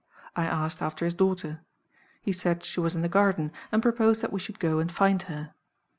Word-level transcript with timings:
I 0.35 0.45
asked 0.47 0.81
after 0.81 1.05
his 1.05 1.13
daughter. 1.13 1.59
He 2.23 2.31
said 2.31 2.63
she 2.65 2.79
was 2.79 2.95
in 2.95 3.03
the 3.03 3.07
garden, 3.07 3.51
and 3.71 3.83
proposed 3.83 4.23
that 4.23 4.33
we 4.33 4.39
should 4.39 4.57
go 4.57 4.79
and 4.79 4.91
find 4.91 5.21
her. 5.21 5.53